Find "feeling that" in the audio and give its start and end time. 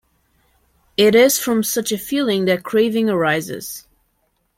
1.99-2.63